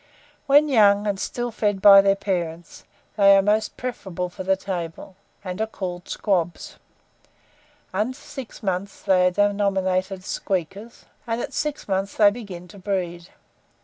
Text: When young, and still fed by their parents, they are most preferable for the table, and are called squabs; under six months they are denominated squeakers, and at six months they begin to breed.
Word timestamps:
When 0.47 0.67
young, 0.67 1.05
and 1.05 1.19
still 1.19 1.51
fed 1.51 1.79
by 1.79 2.01
their 2.01 2.15
parents, 2.15 2.85
they 3.17 3.35
are 3.37 3.41
most 3.43 3.77
preferable 3.77 4.29
for 4.29 4.41
the 4.43 4.55
table, 4.57 5.15
and 5.43 5.61
are 5.61 5.67
called 5.67 6.09
squabs; 6.09 6.77
under 7.93 8.15
six 8.17 8.63
months 8.63 9.03
they 9.03 9.27
are 9.27 9.29
denominated 9.29 10.23
squeakers, 10.23 11.05
and 11.27 11.39
at 11.39 11.53
six 11.53 11.87
months 11.87 12.17
they 12.17 12.31
begin 12.31 12.67
to 12.69 12.79
breed. 12.79 13.29